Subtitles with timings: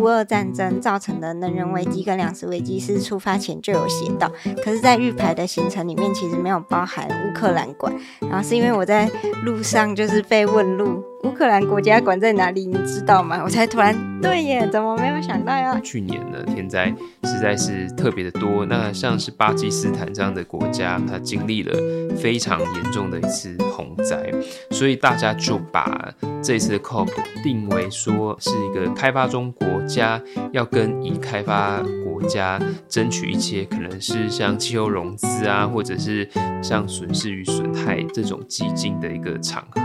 [0.00, 4.30] 乌俄战争造成的能源危机跟粮食危机是出发前就有写到，
[4.64, 7.94] 可是，在预排的行程里面其实没有包含乌克兰馆。
[8.20, 9.10] 然后是因为我在
[9.44, 11.04] 路上就是被问路。
[11.22, 12.64] 乌克兰国家馆在哪里？
[12.64, 13.42] 你知道吗？
[13.44, 15.78] 我才突然对耶，怎么没有想到呀？
[15.84, 16.86] 去年呢，天灾
[17.24, 18.64] 实在是特别的多。
[18.64, 21.76] 那像是巴基斯坦这样的国家，它经历了
[22.16, 24.32] 非常严重的一次洪灾，
[24.70, 26.10] 所以大家就把
[26.42, 27.10] 这次的 COP
[27.42, 30.18] 定为说是一个开发中国家
[30.52, 36.26] 要跟已开发国家争取一些可能是像气候融资啊，或者是
[36.62, 39.82] 像损失与损害这种基金的一个场合。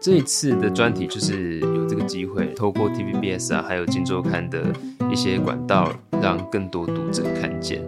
[0.00, 0.71] 这一次的。
[0.74, 4.62] 专题就是有这个机会，透过 TVBS 啊，还有金周刊的
[5.10, 7.82] 一些管道，让更多读者看见。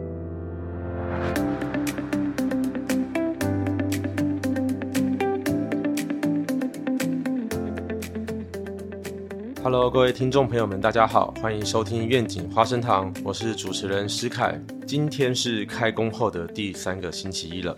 [9.62, 14.60] Hello，各位听众朋友们，大家好，欢迎收听愿景花生堂，我是主持人施凯。
[14.86, 17.74] 今天是开工后的第三个星期一了，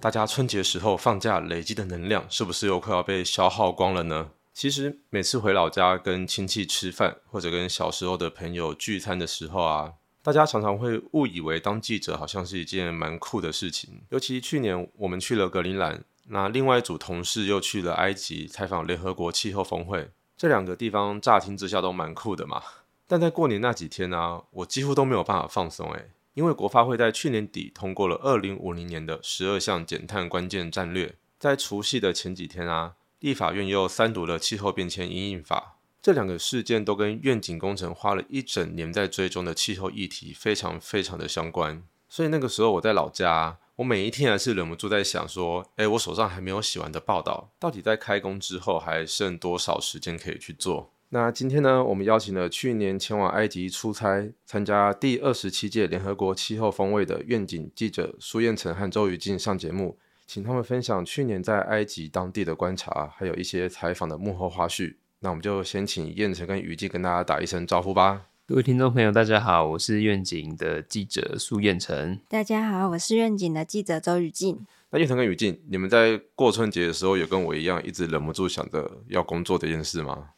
[0.00, 4.26] 大家春节时候放假累积的能量，是不是又快要被消耗光了呢？
[4.52, 14.02] 其实每次回老家跟亲戚吃饭，或者跟小时候的朋友聚餐的时候啊，大家常常会误以为当记者好像是一件蛮酷的事情。
[14.10, 22.62] 尤其去年我们去了格陵兰，那另外一组同事又去了埃及采访联合国气候峰会，这两个地方乍听之下都蛮酷的嘛。
[23.06, 32.96] 但在过年那几天呢，我几乎都没有办法放松诶，因为国发会在去年底通过了二零五零年的十二项减碳关键战略，在除夕的前几天啊。
[33.20, 41.82] 立法院又三读了气候变迁阴影法，这两个事件都跟愿景工程花了一整年在追踪的气候议题非常非常的相关。
[42.08, 50.90] 所以那个时候我在老家，我每一天还是忍不住在想说，哎，我手上还没有写完的报道，到底在开工之后还剩多少时间可以去做？
[51.10, 59.98] 那今天呢，我们邀请了去年前往埃及出差参加第二十七届联合国气候峰会的愿景记者苏彦成和周宇静上节目。
[60.32, 64.94] 请他们分享去年在埃及当地的观察，还有一些采访的幕后花絮。
[65.18, 68.28] 那我们就先请燕城跟雨季跟大家打一声招呼吧。
[68.46, 72.20] 各位听众朋友，大家好，我是愿景的记者苏燕城。
[72.28, 74.64] 大家好，我是愿景的记者周雨静。
[74.90, 80.28] 那燕城跟雨静，你们在过春节的时候有跟我一样一直忍不住想着要工作这件事吗？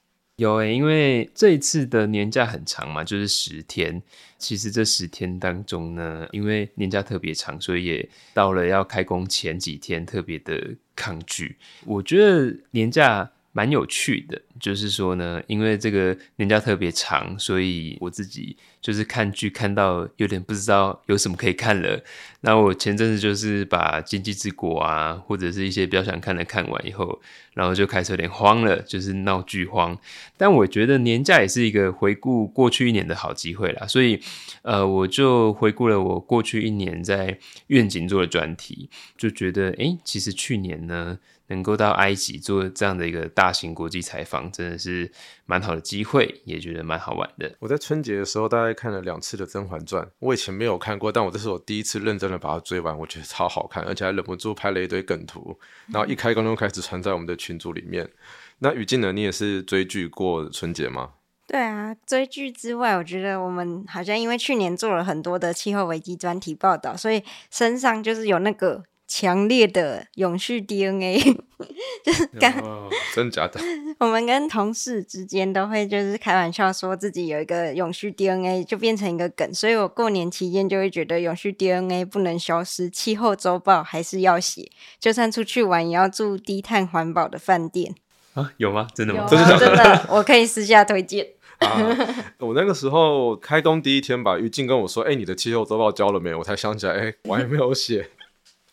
[0.43, 4.03] 有诶，因为这一次的年假很长嘛，就是十天。
[4.39, 11.57] 其实这十天当中呢，因为年假特别长，所以也到了要开工前几天，特别的抗拒。
[11.87, 13.31] 我觉得年假。
[13.53, 22.03] 蛮有趣的，就是说呢，因为这个年假特别长，所以我自己就是看剧看到有点不知道有什么可以看了。
[22.41, 27.21] 那我前阵子就是把《经济之国》啊，或者是一些比较想看的看完以后，
[27.53, 29.97] 然后就开始有点慌了，就是闹剧荒。
[30.39, 34.19] 但我觉得年假也是一个回顾过去一年的好机会啦，所以
[34.63, 38.89] 呃，我就回顾了我过去一年在愿景做的专题，
[39.19, 41.19] 就觉得哎，其实去年呢。
[41.49, 45.11] 能够到埃及做这样的一个大型国际采访，真的是
[45.45, 47.55] 蛮好的机会，也觉得蛮好玩的。
[47.59, 55.59] 我在春节的时候大概看了两次的《甄嬛传》，我以前没有看过，但我这是我第一次认真的把它追完，我觉得超好看，而且还忍不住拍了一堆梗图，
[55.93, 58.09] 然后一开工就开始传在我们的群组里面。
[58.61, 59.13] 那雨静呢？
[59.13, 61.11] 你也是追剧过春节吗？
[61.49, 68.85] 对啊，追剧之外，我觉得我们好像因为去年做了很多的气候危机专题报道，所以身上就是有那个。
[69.15, 71.21] 强烈的永续 DNA，
[72.03, 72.51] 就是跟
[73.15, 73.61] 真的假的？
[74.01, 79.53] 我们跟同事之间都会就是开玩笑说自己有一个永续 DNA，就变成一个梗。
[79.53, 87.95] 所以我过年期间就会觉得永续 DNA 不能消失，气候周报还是要写，就算出去玩也要住低碳环保的饭店
[88.33, 88.51] 啊？
[88.57, 88.89] 有吗？
[88.95, 89.27] 真的吗？
[89.29, 91.27] 真的真的，我可以私下推荐。
[92.39, 98.09] 我 那个时候开工第一天吧，于静跟我说：“哎，你的气候周报交了没？”我才想起来，哎，我还没有写。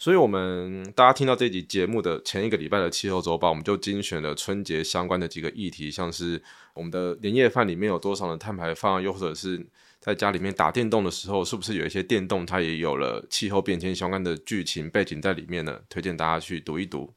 [0.02, 6.42] 所以，我们大家听到这集节目的前一个礼拜的气候周报，我们就精选了春节相关的几个议题，像是
[6.74, 9.68] 我们的年夜饭里面有多少的碳排放，又或者是
[10.00, 15.82] 在家里面打电动的时候，是不是有一些电动它也有了气候变迁相关的剧情背景在里面呢？
[15.90, 17.14] 推荐大家去读一读。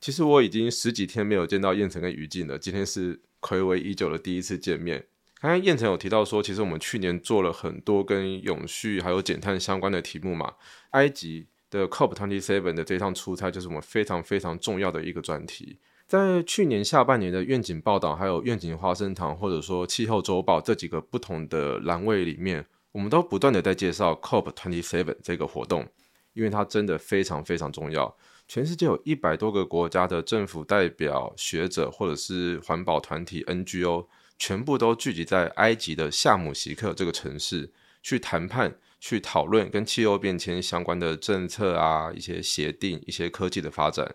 [0.00, 5.06] 其实我已经十几天没有见到燕城跟于静了，今天是暌违已久的第一次见面。
[5.40, 10.54] 刚刚燕城有提到说，其实我们去年做了很多跟永续还有减碳相关的题目嘛，
[10.90, 11.46] 埃及。
[11.74, 15.78] 的 COP twenty seven 的这趟出差就是我们非常非常重要的一个专题。
[16.06, 25.88] 在去年下半年的愿景报道，还有愿景花生堂，或者说气候周报这几个不同的栏位里面，我们都不断的在介绍 COP twenty seven 这个活动，
[26.34, 28.16] 因为它真的非常非常重要。
[28.46, 34.06] 全世界有一百多个国家的政府代表、学者或者是环保团体 NGO，
[34.38, 37.72] 全部都聚集在埃及的夏姆西克这个城市
[38.02, 38.76] 去谈判、
[39.06, 44.14] 去讨论跟气候变迁相关的政策啊、一些协定、一些科技的发展。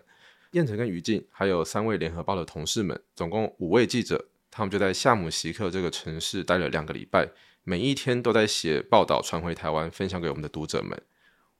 [0.50, 7.28] 燕城跟于静还有三位联合报的同事们，总共五位记者，他们就在夏姆西克这个城市待了两个礼拜，
[7.62, 11.00] 每一天都在写报道传回台湾，分享给我们的读者们。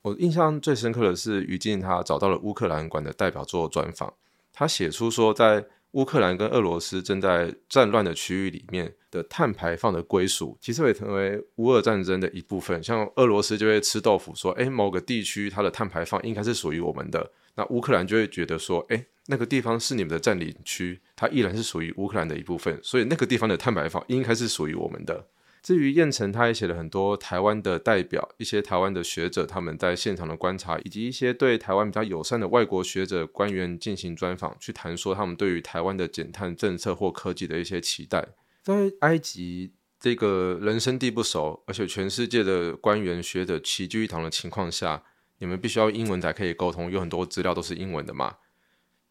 [0.02, 4.12] 我印象最深刻的是于静他找到了乌克兰馆的代表做专访，
[4.52, 5.66] 他写出说在。
[5.92, 12.82] 乌克兰跟俄罗斯正在战乱的区域里面的碳排放的归属，其实会成为乌俄战争的一部分。
[12.82, 25.26] 像俄罗斯就会吃豆腐，说：“哎，某个地区它的碳排放应该是属于我们的。”那乌克兰就会觉得说：“哎，那个地方是你们的占领区，它依然是属于乌克兰的一部分，所以那个地方的碳排放应该是属于我们的。”
[25.62, 38.26] 至于燕城，他也写了很多台湾的代表，一些台湾的学者他们在现场的观察，以及一些对台湾比较友善的外国学者官员进行专访，去谈说他们对于台湾的减碳政策或科技的一些期待。
[38.62, 45.02] 在埃及这个人生地不熟，而且全世界的官员学者齐聚一堂的情况下，
[45.38, 48.36] 你们必须要英文才可以沟通，有很多资料都是英文的嘛。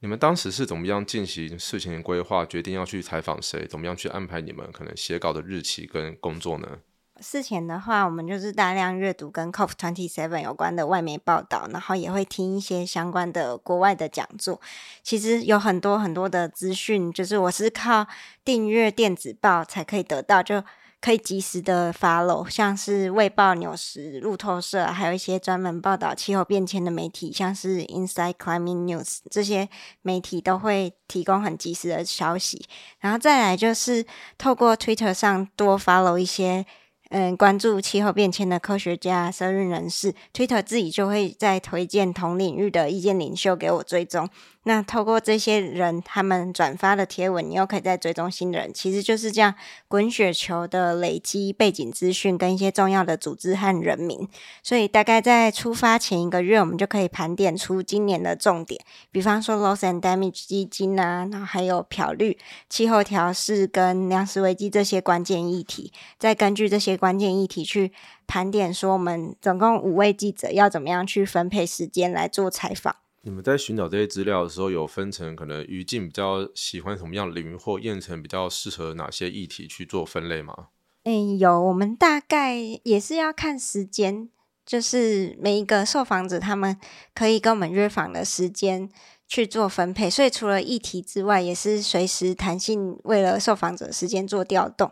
[0.01, 2.45] 你们当时是怎么样进行事情的规划？
[2.45, 3.67] 决定要去采访谁？
[3.67, 6.79] 怎么样去安排你们可能写稿的日期跟工作呢？
[7.19, 14.61] 事前的话，我们就是大量阅读跟 COP Twenty Seven 有关的外媒报道，然后也会听一些相关的国外的讲座。
[15.03, 18.07] 其实有很多很多的资讯，就是我是靠
[18.45, 20.63] 订阅电子报才可以得到，就。
[21.01, 29.69] 可以及时的 follow，像是《卫报》、《纽时》、路透社，还有一些专门报道气候变迁的媒体，像是 Inside Climate News，这些
[30.01, 32.65] 媒体都会提供很及时的消息。
[32.99, 34.05] 然后再来就是
[34.37, 36.65] 透过 Twitter 上多 follow 一些。
[37.09, 44.29] 嗯，关注气候变迁的科学家、社运人士，Twitter 自己就会在推荐同领域的意见领袖给我追踪。
[44.63, 49.55] 那透过这些人他们转发的贴文，你又可以再追踪新人，其实就是这样
[49.87, 54.27] 滚雪球的累积背景资讯跟一些重要的组织和人民。
[54.61, 58.79] 所以大概在出发前一个月，我们就可以盘点出今年的重点，
[59.11, 62.37] 比方说 loss and damage 基金啊，然后还有漂绿、
[62.69, 66.98] 气候调试跟粮食危机这些关键议题，再根据这些。
[66.99, 67.91] 关键议题去
[68.27, 72.95] 盘点，说我们总共五位记者要怎么样去分配时间来做采访。
[73.21, 80.67] 你们在寻找这些资料的时候，有分成可能于静比较喜欢什么样的领域，或燕城比较适合哪些议题去做分类吗？
[81.03, 81.61] 嗯，有。
[81.61, 84.29] 我们大概也是要看时间，
[84.65, 86.77] 就是每一个受访者他们
[87.13, 88.89] 可以跟我们约访的时间
[89.27, 90.09] 去做分配。
[90.09, 94.91] 所以除了议题之外，也是随时弹性，为了受访者时间做调动。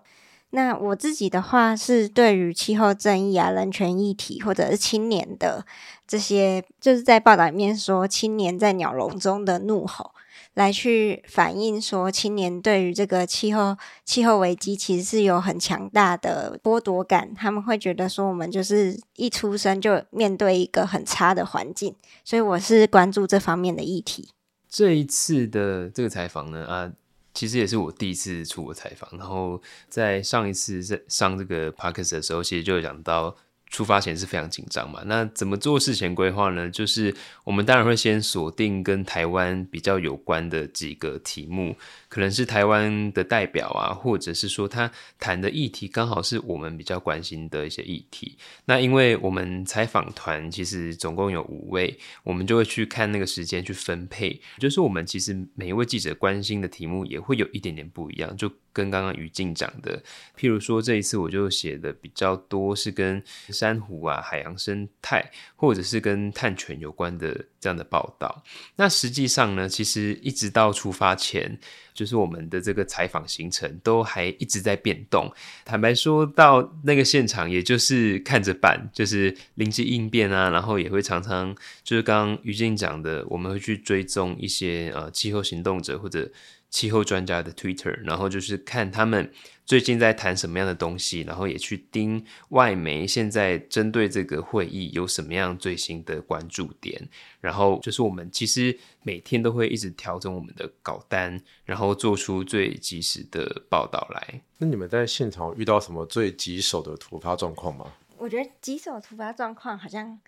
[0.51, 5.65] 那我自己的话是对于气候正义啊、人权议题，或者是青年的
[6.07, 10.13] 这些，就是在报道里面说青年在鸟笼中的怒吼，
[10.53, 24.29] 来去反映说青年对于这个气候气候危机其实是有很强大的剥夺感，他们会觉得说我们就是一出生就面对一个很差的环境，所以我是关注这方面的议题。
[24.69, 26.93] 这一次的这个采访呢，啊。
[27.37, 33.37] 其实也是我第一次出国采访，然后在上一次在上这个 p a r k e s 的时候，其实就讲到。
[33.69, 35.03] 出发前是非常紧张嘛？
[35.05, 36.69] 那怎么做事前规划呢？
[36.69, 41.75] 就是我们当然会先锁定跟台湾比较有关的几个题目，
[42.07, 48.37] 可能是台湾的代表啊，或者是说他谈的议题刚好是我们比较关心的一些议题。
[48.65, 58.51] 那因为我们采访团其实总共有五位，我们就会去看那个时间去分配，就是我们其实每一位记者关心的题目也会有一点点不一样，就。
[58.77, 59.99] 跟刚刚于静讲的，
[60.37, 68.43] 譬如说这一次我就写的比较多是跟珊瑚啊、海洋生态，或者是跟碳权有关的这样的报道。
[68.75, 71.57] 那实际上呢，其实一直到出发前，
[71.91, 75.27] 就是我们的这个采访行程都还一直在变动。
[75.65, 86.29] 坦白说到那个现场，也就是看着办，就是临机应变啊，然后也会常常就是刚刚于静讲的，我们会去追踪一些呃气候行动者或者。
[86.69, 89.31] 气候专家的 Twitter，然后就是看他们
[89.65, 97.07] 最近在谈什么样的东西，然后也去盯外媒现在针对这个会议有什么样最新的关注点，
[97.41, 104.41] 然后就是我们其实每天都会一直调整我们的稿单，然后做出最及时的报道来。
[104.57, 107.93] 那你们在现场遇到什么最棘手的突发状况吗？
[108.17, 110.19] 我觉得棘手突发状况好像。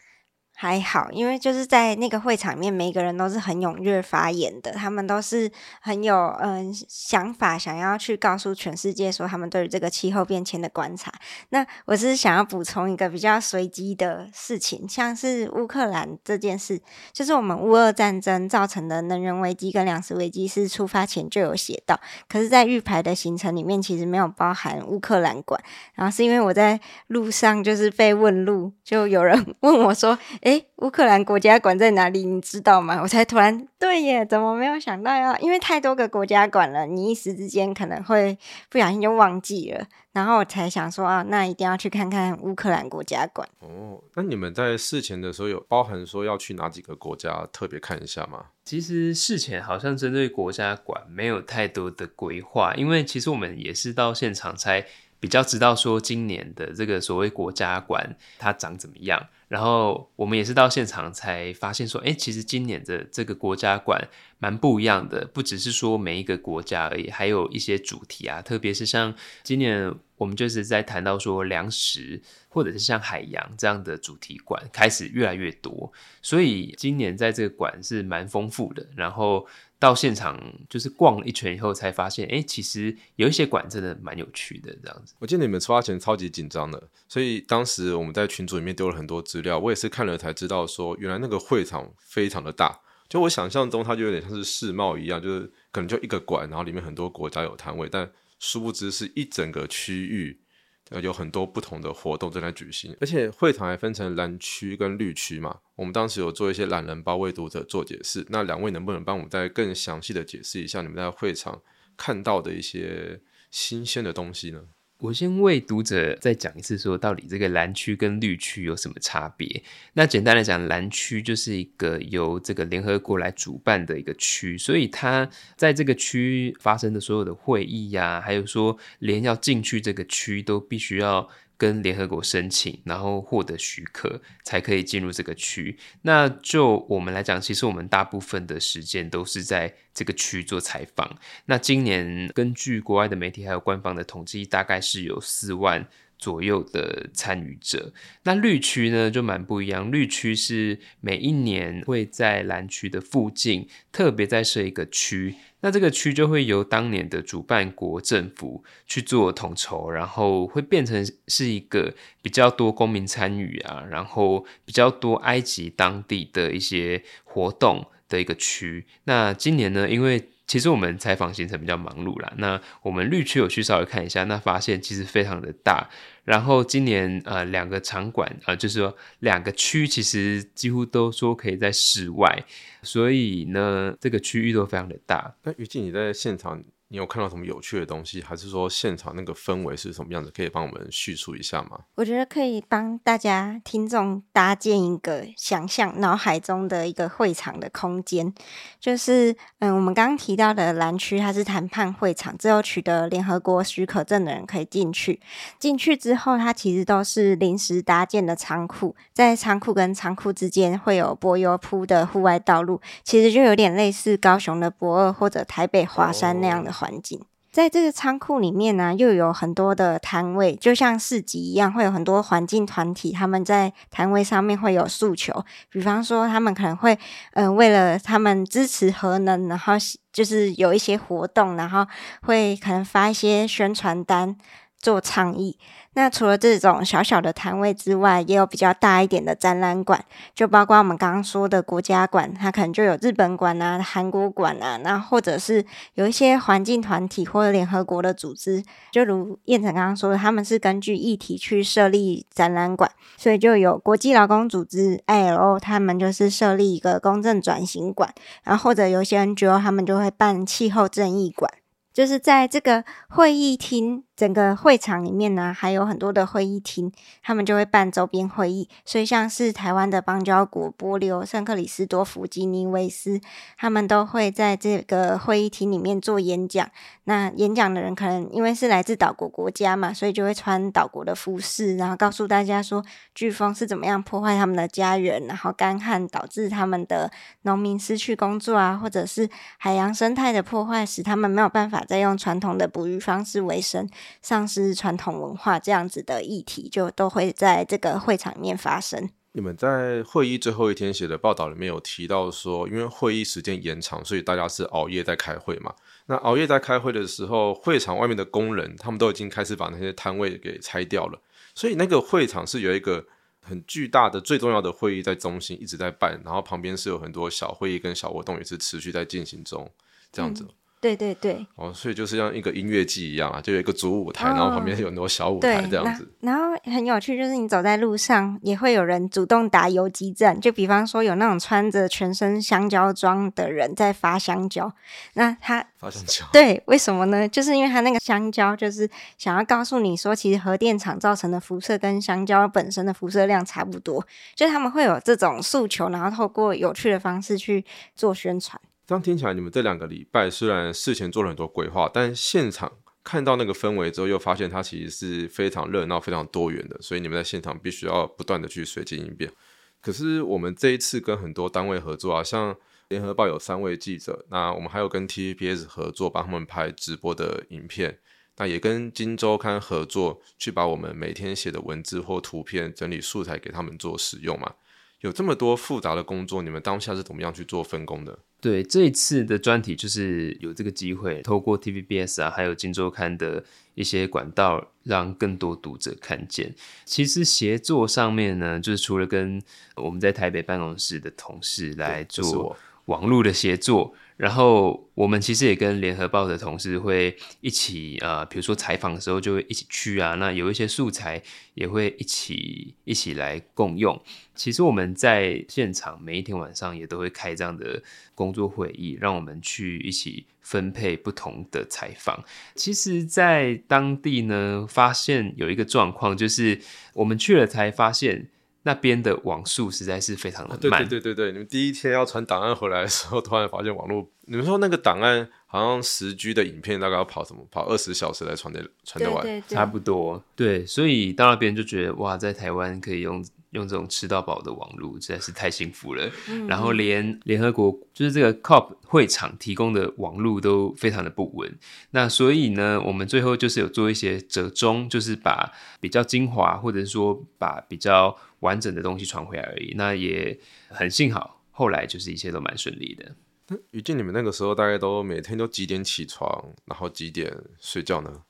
[0.61, 5.49] 还好，因为就是在那个会场里面，每个人都是很踊跃发言的，他们都是
[5.79, 11.09] 很有嗯想法，想要去告诉全世界说他们对于这个气候变迁的观察。
[11.51, 16.81] 那我是想要补充一个比较随机的事情，像是乌克兰这件事，
[17.13, 21.97] 就是我们乌俄战争造成的能源危机跟粮食危机是出发前就有写到，
[22.27, 25.57] 可是，在预排的行程里面其实没有包含乌克兰馆。
[25.93, 30.19] 然后是因为我在路上就是被问路，就有人 问我说。
[30.50, 32.25] 诶，乌克兰国家馆在哪里？
[32.25, 33.00] 你知道吗？
[33.03, 35.38] 我才突然对耶，怎么没有想到要？
[35.38, 38.36] 因为太多个国家馆了，你一时之间可能会
[38.68, 39.86] 不小心就忘记了。
[40.12, 43.48] 然后我才想说啊，那一定要去看看乌克兰国家馆。
[43.60, 48.46] 哦，那你们在事前的时候有包含说要去哪几个国家特别看一下吗？
[48.65, 54.84] 其实事前好像针对国家馆没有太多的规划，因为其实我们也是到现场才
[55.19, 59.27] 比较知道说今年的这个所谓国家馆它长怎么样。
[59.47, 64.07] 然后我们也是到现场才发现说，哎，其实今年的这个国家馆
[64.38, 78.85] 蛮不一样的，不只是说每一个国家而已，还有一些主题啊，特别是像今年我们就是在谈到说粮食或者是像海洋这样的主题馆开始越来越多，所以今年在这个馆是蛮丰富的。
[78.95, 79.47] 然后。
[79.79, 80.38] 到现场
[80.69, 85.13] 就是逛了一圈以后，才发现，哎，其实有一些馆真的蛮有趣的，这样子。
[85.19, 100.41] 我记得你们出发前超级紧张的，所以当时我们在群组里面丢了很多资料，我也是看了才知道，说原来那个会场非常的大，就我想象中它就有点像是世贸一样，就是可能就一个馆，然后里面很多国家有摊位，但殊不知是一整个区域。
[100.89, 105.60] 有很多不同的活动正在举行，而且会场还分成蓝区跟绿区嘛。
[105.75, 111.62] 我们当时有做一些懒人包为读者做解释，那两位能不能帮我们再更详细的解释一下你们在会场
[111.96, 114.63] 看到的一些新鲜的东西呢？
[115.00, 119.63] 我先为读者再讲一次，说到底这个蓝区跟绿区有什么差别？
[119.94, 131.29] 那简单来讲，蓝区就是一个由这个联合国来主办的一个区，所以它在这个区发生的所有的会议呀，还有说连要进去这个区都必须要。
[131.59, 135.77] 跟联合国申请，然后获得许可，才可以进入这个区。
[136.01, 141.19] 那就我们来讲，其实我们大部分的时间都是在这个区做采访。
[141.45, 145.85] 那今年根据国外的媒体还有官方的统计，大概是有四万。
[146.19, 149.89] 左右的参与者，那绿区呢就蛮不一样。
[149.89, 168.85] 绿区是每一年会在蓝区的附近特别再设一个区，那这个区就会由当年的主办国政府去做统筹，然后会变成是一个比较多公民参与啊，然后比较多埃及当地的一些活动的一个区。
[169.05, 175.88] 那今年呢，因为其实我们采访行程比较忙碌啦，那我们绿区有去稍微看一下，那发现其实非常的大。
[176.24, 182.44] 然后今年呃两个场馆啊，就是说两个区其实几乎都说可以在室外，
[182.82, 185.36] 所以呢这个区域都非常的大。
[185.44, 186.63] 那于静你在现场。
[186.91, 190.31] 你有看到什么有趣的东西，还是说现场那个氛围是什么样子？
[190.31, 191.81] 可以帮我们叙述一下吗？
[191.93, 198.34] 我觉得可以帮大家听众搭建一个想象脑海中的一个会场的空间，
[198.79, 205.22] 就是嗯，我们刚刚提到的蓝区，它是谈判会场，只有取得联合国许可证的人可以进去。
[205.60, 216.78] 进去之后，它其实都是临时搭建的仓库，在仓库跟仓库之间会有柏油铺的户外道路，其实就有点类似高雄的博二或者台北华山那样的。
[216.79, 217.19] 环境
[217.51, 226.98] 在这个仓库里面呢，又有很多的摊位，就像市集一样，会有很多环境团体，他们在摊位上面会有诉求，比方说他们可能会，
[227.33, 229.74] 嗯，为了他们支持核能，然后
[230.13, 231.88] 就是有一些活动，然后
[232.21, 234.38] 会可能发一些宣传单
[234.77, 235.57] 做倡议。
[235.93, 240.03] 那除了这种小小的摊位之外，也有比较大一点的展览馆，
[240.36, 245.65] 就包括我们刚刚说的国家馆，它可能就有日本馆啊、韩国馆啊，那或者是
[245.96, 261.51] 有一些环境团体或者联合国的组织，就如燕城刚刚说的，他们是根据议题去设立展览馆，所以就有国际劳工组织 ILO，他们就是设立一个公正转型馆，然后或者有些 NGO，他们就会办气候正义馆，
[261.91, 264.03] 就是在这个会议厅。
[264.19, 266.91] 整个会场里面呢，还有很多的会议厅，
[267.23, 268.67] 他们就会办周边会议。
[268.83, 273.21] 所以像是台湾的邦交国波流、圣克里斯多夫、吉尼维斯，
[273.57, 276.69] 他们都会在这个会议厅里面做演讲。
[277.05, 282.83] 那演讲的人可能因为是来自岛国国家嘛，所以就会穿岛国的服饰，然后告诉大家说，
[283.15, 287.09] 飓风是怎么样破坏他们的家园，然后干旱导致他们的
[287.43, 293.89] 农民失去工作啊，或者是海洋生态的破坏，使他们没有办法再用传统的捕鱼方式为生。
[294.21, 299.09] 丧失传统文化这样子的议题，就都会在这个会场里面发生。
[299.33, 305.73] 你们在会议最后一天写的报道里面有提到说，因为会议时间延长，所以大家是熬夜在开会嘛。
[306.07, 311.21] 那熬夜在开会的时候，会场外面的工人他们都已经开始把那些摊位给拆掉了，
[311.53, 313.05] 所以那个会场是有一个
[313.39, 319.69] 很巨大的、最重要的会议在中心一直在办，然后旁边是有很多小会议跟小活动也是持续在进行中，
[320.11, 320.47] 这样子。
[320.81, 326.09] 对对对，哦，所以就是像一个音乐季一样啊，就有一个主舞台，然后旁边有很多小舞台这样子。
[326.21, 330.39] 然后很有趣，就是你走在路上，也会有人主动打游击战。
[330.39, 334.71] 就比方说，有那种穿着全身香蕉装的人在发香蕉，
[335.15, 337.27] 那他 发香蕉， 对，为什么呢？
[337.27, 344.05] 就是因为他那个香蕉，就是想要告诉你说，其实核电厂造成的辐射跟香蕉本身的辐射量差不多。
[344.33, 348.57] 就他们会有这种诉求，然后透过有趣的方式去做宣传。
[348.89, 352.72] 这样听起来，你们这两个礼拜虽然事前做了很多规划，但现场
[353.03, 356.75] 看到那个氛围之后，又发现它其实是非常热闹、非常多元的。
[356.81, 359.31] 所以你们在现场必须要不断的去随机应变。
[359.79, 368.00] 可是我们这一次跟很多单位合作啊，像联合报有三位记者，那我们还有跟 TVBS 合作，帮他们拍直播的影片。
[368.38, 374.55] 那也跟金周刊合作，去把我们每天写的文字或图片整理素材给他们做使用嘛。
[375.01, 378.20] 有这么多复杂的工作，你们当下是怎么样去做分工的？
[378.41, 383.44] 对，这一次的专题就是有这个机会，透过 TVBS 啊，还有金周刊的
[383.75, 386.56] 一些管道，让更多读者看见。
[386.86, 389.41] 其实协作上面呢，就是除了跟
[389.75, 392.56] 我们在台北办公室的同事来做
[392.89, 393.93] 网络的协作。
[394.19, 400.15] 然后我们其实也跟联合报的同事会一起，呃，比如说采访的时候就会一起去啊。
[400.15, 403.98] 那有一些素材也会一起一起来共用。
[404.36, 407.81] 其实我们在现场每一天晚上也都会开这样的
[408.13, 412.22] 工作会议，让我们去一起分配不同的采访。
[412.55, 416.60] 其实，在当地呢，发现有一个状况，就是
[416.93, 418.27] 我们去了才发现。
[418.63, 420.87] 那边的网速实在是非常的慢。
[420.87, 427.45] 对对对对对，你们第一天要传档案回来的时候，突然发现网络，你们说那个档案好像十 G 的影片大概要跑什么？
[427.51, 430.23] 跑二十小时来传得传得完，差不多。
[430.35, 433.25] 对，所以到那边就觉得哇，在台湾可以用。
[433.53, 436.07] 用这种吃到饱的网络实在是太幸福了。
[436.47, 441.51] 然后连联合国就是这个 COP 会场提供的网络都非常的不稳。
[441.89, 449.74] 那所以呢，我们最后就是有做一些折中，就是把比较精华或者说把比较完整的东西传回来而已。
[449.75, 453.16] 那也很幸好，后来就是一切都蛮顺利的。
[453.48, 458.24] 那于静，你们那个时候大概都每天都几点起床，然后几点睡觉呢？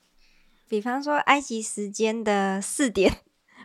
[0.67, 3.19] 比方说埃及时间的四点。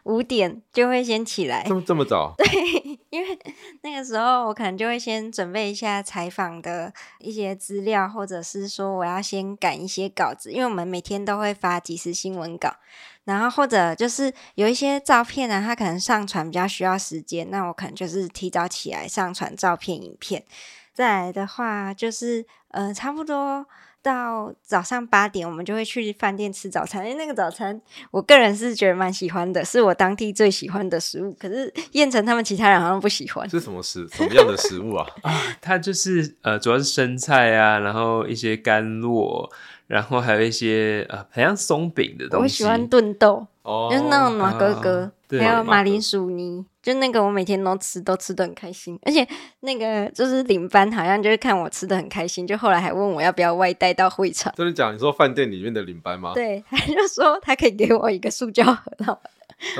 [0.05, 2.35] 五点就会先起来，这么这么早？
[2.38, 3.38] 对，因为
[3.83, 12.77] 那个时候我可能就会先准备一下采访的一些资料，或者是说我要先赶一些稿子，因为我们每天都会发即时新闻稿，
[13.25, 20.45] 然后或者就是有一些照片呢，它可能上传比较需要时间，那我可能就是提早起来上传照片、影片。
[20.93, 23.67] 再来的话，就是呃，差不多。
[24.05, 27.03] 到早上八点，我们就会去饭店吃早餐。
[27.09, 31.35] 因为，那个早餐，我个人是觉得蛮喜欢的，是我当地最喜欢的食物。
[31.40, 33.49] 可是燕城他们其他人好像不喜欢。
[33.49, 34.07] 是什么食？
[34.12, 35.07] 什么样的食物啊？
[35.25, 39.51] 啊，它就是呃，主要是生菜啊，然后一些干酪，
[39.87, 42.43] 然后还有一些呃，很像松饼的东西。
[42.43, 46.64] 我喜欢炖豆，就是那种暖哥哥，还有马铃薯泥。
[46.83, 48.98] 就那个，我每天都吃，都吃的很开心。
[49.05, 49.27] 而且
[49.61, 54.53] 那个就是领班，好像就是看我吃的很开心，就后来还问我要不要外带到会场。
[54.55, 56.33] 就是讲你说饭店里面的领班吗？
[56.35, 59.18] 对， 他就说他可以给我一个塑胶盒，然后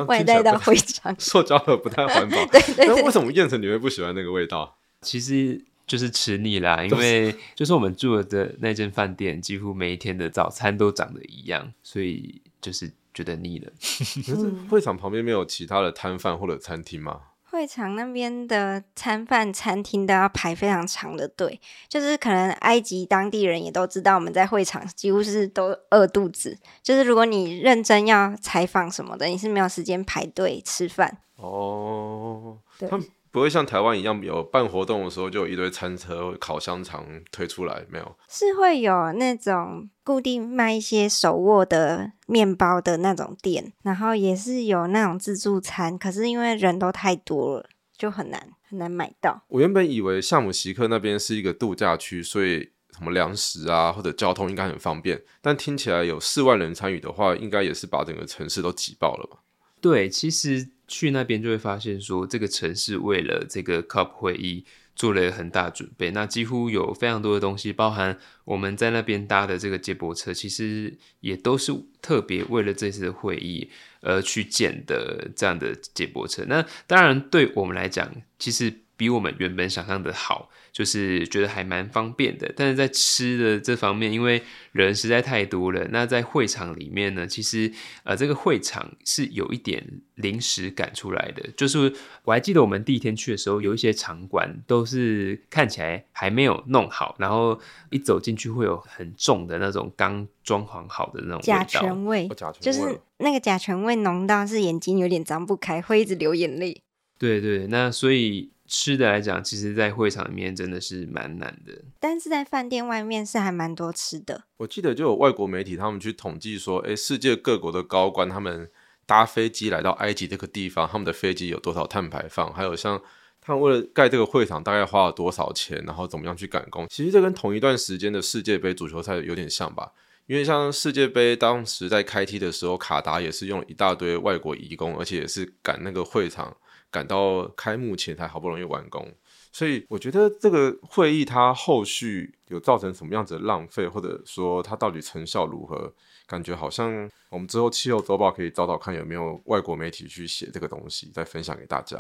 [0.07, 1.14] 外带到会场。
[1.20, 2.37] 塑胶盒不太环保。
[2.51, 2.87] 对对。
[2.87, 4.75] 那为什么燕城你会不喜欢那个味道？
[5.03, 12.90] 其实就是吃腻啦，因为就是我们住的那间饭店，几乎每一天的早餐都长得一样，所以就是。
[13.14, 13.72] 觉得腻了。
[14.27, 17.20] 可是会场旁边没有其他的摊贩或者餐厅吗？
[17.50, 26.59] 会场那边的餐饭餐厅都要排非常长的队，就是可能埃及当地人也都知道，我们在会场几乎是都饿肚子。
[26.83, 31.18] 就是如果你认真要采访什么的，你是没有时间排队吃饭。
[31.37, 32.90] 哦，对。
[33.35, 38.16] 不会像台湾一样有办活动的时候就有一堆餐车、烤香肠推出来，没有？
[38.29, 47.68] 是会有那种固定卖一些手握的面包的那种店，然后也是有那种自助餐，可是因为人都太多了，
[47.99, 49.42] 就很难很难买到。
[49.49, 59.38] 我原本以为夏姆席克那边是一个度假区，所以什么粮食啊或者交通应该很方便，但听起来有四万人参与的话，应该也是把整个城市都挤爆了吧？
[59.81, 60.68] 对，其实。
[60.87, 66.11] 去那边就会发现，说这个城市为了这个 COP 会议做了很大准备。
[66.11, 73.70] 那几乎有非常多的东西，包含我们在那边搭的这个接驳车，其实也都是特别为了这次的会议
[74.01, 76.44] 而去建的这样的接驳车。
[76.47, 80.51] 那当然对我们来讲，其实比我们原本想象的好。
[80.75, 87.71] 就是觉得还蛮方便的，但是在吃的这方面，因为人实在太多了，那在会场里面呢，其实
[88.03, 91.49] 呃这个会场是有一点临时赶出来的。
[91.57, 97.57] 就是我还记得我们第一天去的时候，有一些场馆都是看起来还没有弄好，然后
[97.91, 102.81] 一走进去会有很重的那种刚装潢好的那种甲醛味，就是
[103.19, 106.83] 那个甲醛味浓到是眼睛有点张不开，会一直流眼泪。
[107.17, 108.51] 对对，那所以。
[108.66, 111.83] 吃的来讲，其实，在会场里面真的是蛮难的。
[112.00, 114.44] 但是在饭店外面是还蛮多吃的。
[114.57, 118.70] 我记得就有外国媒体他们去统计说，哎，世界各国的高官他们
[119.05, 122.50] 搭飞机来到埃及这个地方，他们的飞机有多少碳排放？
[122.55, 123.00] 还有像
[123.42, 125.83] 他们为了盖这个会场，大概花了多少钱？
[125.87, 126.87] 然后怎么样去赶工？
[126.88, 129.92] 其实这跟同一段时间的世界杯足球赛有点像吧？
[130.27, 136.57] 因为像世界杯当时在开踢的时候，卡达也是用一大堆外国移工，而且也是赶那个会场。
[136.95, 139.13] 赶到开幕前才好不容易完工，
[139.51, 145.93] 所以我觉得这个会议它后续有造成什么样子的浪费，或者说它到底成效如何？
[146.25, 151.99] 感觉好像我们之后气候周报可以找找看有没有外国媒体去写这个东西，再分享给大家。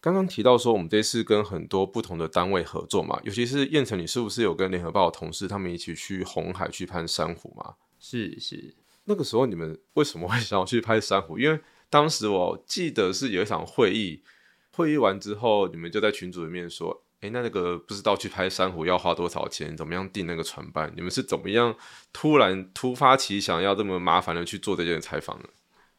[0.00, 7.74] 刚刚提到说我们这次跟很多不同的单位合作嘛，尤其是燕城，你是不是有跟联合报的同事他们一起去红海去拍珊瑚嘛？
[7.98, 11.38] 是是，那个时候你们为什么会想要去拍珊瑚？
[11.38, 11.60] 因为
[11.92, 14.22] 当时我记得是有一场会议，
[14.70, 19.76] 会议完之后，你们就在群组里面说：“哎，那那个不知道去拍珊瑚要花多少钱？
[19.76, 20.90] 怎么样订那个船班？
[20.96, 21.76] 你们是怎么样
[22.10, 25.44] 突然突发奇想要这么麻烦的去做这件采访呢？”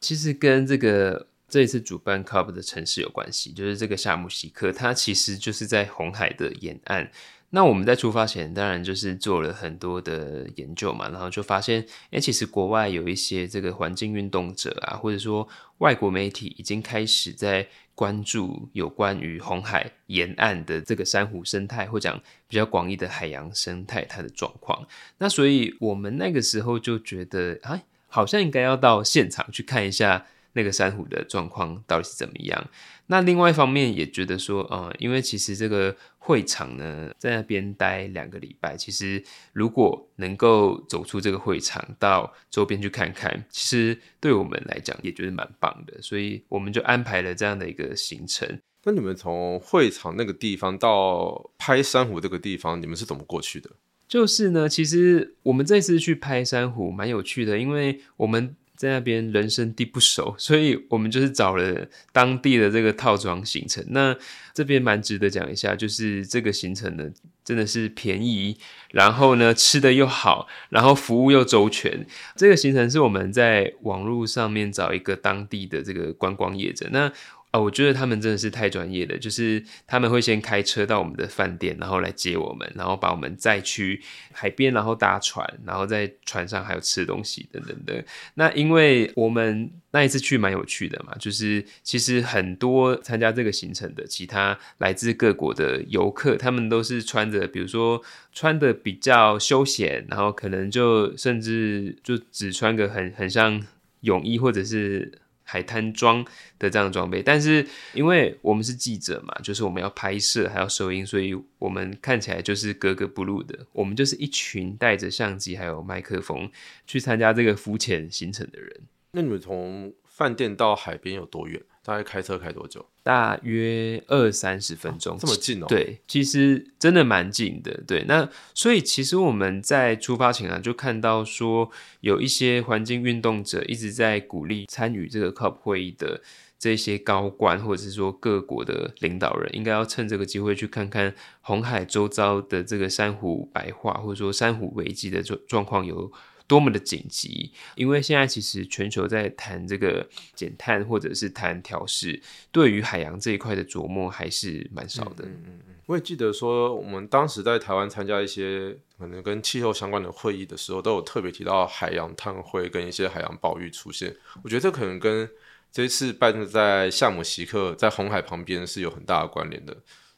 [0.02, 7.12] 其实跟这个这一次主办 Cup 的城市有关系，就是这个夏姆西克，它其实就是在红海的沿岸。
[7.56, 24.88] 那我们在出发前，当然就是做了很多的研究嘛，然后就发现，哎，其实国外有一些这个环境运动者啊，或者说外国媒体已经开始在关注有关于红海沿岸的这个珊瑚生态，或讲比较广义的海洋生态它的状况。
[25.20, 32.70] 那所以我们那个时候就觉得，哎，好像应该要到现场去看一下那个珊瑚的状况到底是怎么样。
[33.08, 48.60] 那另外一方面也觉得说，呃，因为其实这个会场呢，在那边待两个礼拜，其实如果能够走出这个会场，到周边去看看，其实对我们来讲也觉得蛮棒的，所以我们就安排了这样的一个行程。
[48.86, 53.70] 那你们从会场那个地方到拍珊瑚这个地方，你们是怎么过去的？
[54.08, 58.56] 就是呢，其实我们这次去拍珊瑚蛮有趣的，因为我们。
[58.76, 63.84] 在那边人生地不熟， 所以我们就是找了当地的这个套装行程。
[63.90, 64.16] 那
[64.54, 67.10] 这边蛮值得讲一下，就是这个行程呢，
[67.44, 68.58] 真的是便宜，
[68.92, 72.06] 然后呢吃的又好，然后服务又周全。
[72.36, 76.88] 这个行程是我们在网络上面找一个当地的这个观光业者。
[76.92, 77.12] 那
[77.54, 88.04] 啊，我觉得他们真的是太专业了，就是他们会先开车到我们的饭店，然后来接我们，然后把我们载去海边，然后搭船，然后在船上还有吃东西等等等。
[88.34, 103.64] 那因为我们那一次去蛮有趣的嘛，就是其实很多参加这个行程的其他来自各国的游客，他们都是穿着，比如说穿的比较休闲，然后可能就甚至就只穿个很很像
[104.02, 105.20] 泳衣或者是。
[105.54, 106.26] 海滩装
[106.58, 107.64] 的这样装备，但是
[107.94, 113.68] 因为我们是记者嘛，就是我们要拍摄还要收音，所以我们看起来就是格格不入的。
[113.72, 116.50] 我们就是一群带着相机还有麦克风
[116.88, 118.82] 去参加这个浮潜行程的人。
[119.12, 121.62] 那你们从饭店到海边有多远？
[121.86, 122.86] 大概开车开多久？
[123.04, 125.66] 大约二三十分钟，这么近哦。
[125.68, 127.84] 对，其实真的蛮近的。
[127.86, 131.70] 对，那所以其实我们在出发前啊，就看到说
[132.00, 136.22] 有一些环境运动者一直在鼓励参与这个 COP 会议的
[136.58, 146.10] 这些高官，或者是说各国的领导人，应该要趁这个机会去看看红海周遭的这个珊瑚白化，或者说珊瑚危机的状状况有。
[146.54, 147.52] 多么的紧急！
[147.74, 155.26] 因为现在其实全球在谈这个减碳，或者是谈调试，对于海洋这一块的琢磨还是蛮少的。
[155.26, 155.76] 嗯嗯嗯。
[155.88, 164.16] 我也记得说，我们当时在台湾参加一些可能跟气候相关的会议的时候，都有特别提到海洋碳汇跟一些海洋保育出现。
[164.44, 165.28] 我觉得这可能跟
[165.72, 169.76] 这一次拜登在夏姆西克在红海旁边是有很大的关联的。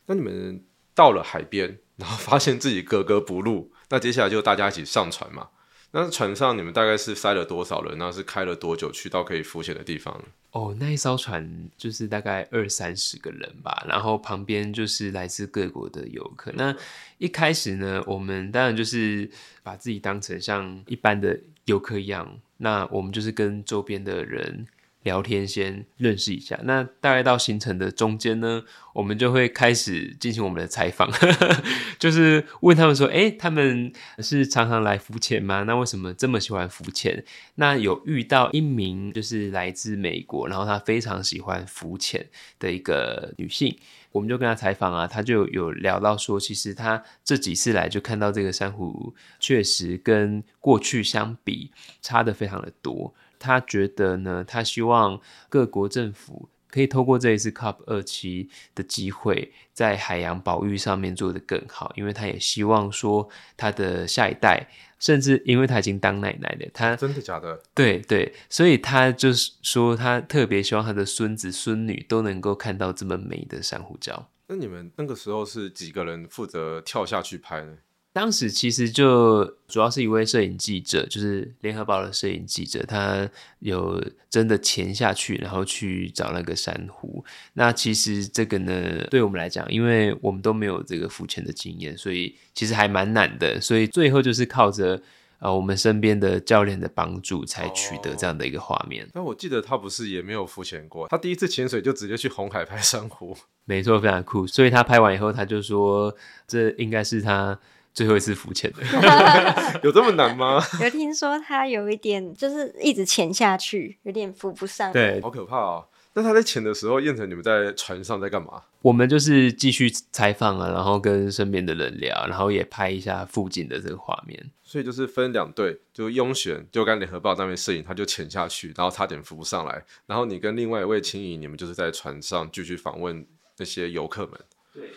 [0.07, 0.61] 那你们
[0.93, 5.47] 到了海边，然后发现自己格格不入，那接下来就大家一起上船嘛？
[5.97, 7.97] 那船上你们大概是塞了多少人？
[7.97, 10.21] 那是开了多久去到可以浮潜的地方？
[10.51, 16.51] 哦，那一艘船就是大概二三十个人吧，然后旁边就是来自各国的游客。
[16.53, 16.75] 那
[17.17, 19.29] 一开始呢，我们当然就是
[19.63, 24.67] 把自己当成像一般的游客一样，那我们就是跟周边的人。
[25.05, 31.07] 聊天先认识一下，那大概到行程的中间呢，我们就会开始进行我们的采访，
[31.99, 35.61] 就是问他们说：“哎，他们是常常来浮潜吗？
[35.63, 37.23] 那为什么这么喜欢浮潜？”
[37.55, 42.25] 那有遇到一名就是来自美国，然后她非常喜欢浮潜
[42.57, 43.77] 的一个女性，
[44.11, 51.69] 我们就跟她采访啊，她就有聊到说，其实她这几次来就看到这个珊瑚，确实跟过去相比
[52.01, 53.13] 差的非常的多。
[53.39, 55.19] 他觉得呢，他希望
[55.49, 64.67] 各国政府可以透过这一次 COP 二期的机会，在海洋保育上面做得更好，因为他也希望说他的下一代，
[64.99, 67.61] 甚至因为他已经当奶奶了，他真的假的？
[67.73, 74.25] 对对，所以他就是说，他特别希望他的孙子孙女都能够看到这么美的珊瑚礁。
[74.47, 77.77] 那你们那个时候是几个人负责跳下去拍呢？
[78.15, 87.25] 当时其实就主要是一位摄影记者，就是联合报的摄影记者，他有真的潜下去，然后去找那个珊瑚。
[87.51, 93.59] 那其实这个呢，对我们来讲，因为我们都没有这个浮潜的经验，所以其实还蛮难的。
[93.59, 95.01] 所以最后就是靠着
[95.39, 99.05] 呃我们身边的教练的帮助，才取得这样的一个画面。
[99.11, 103.35] 但我记得他不是也没有浮潜过，他第一次潜水就直接去红海拍珊瑚，
[103.67, 104.47] 没错，非常酷。
[104.47, 106.15] 所以他拍完以后，他就说
[106.47, 107.59] 这应该是他。
[107.95, 108.83] 最后一次浮潜的，
[109.81, 110.61] 有这么难吗？
[110.83, 114.91] 有听说他有一点，就是一直潜下去，有点浮不上。
[114.91, 115.85] 对，好可怕哦。
[116.17, 118.61] 那他在潜的时候，燕城你们在船上在干嘛？
[118.81, 124.51] 我们就是继续采访啊，然后跟身边的人聊，然后也拍一下附近的这个画面。
[124.63, 129.83] 所以就是分两队，就雍璇就跟联合报那边摄影，他就潜下去，然后差点浮不上来。
[130.05, 133.25] 然后你跟另外一位青怡，你们就是在船上继续访问
[133.57, 134.39] 那些游客们。
[134.73, 134.91] 对对。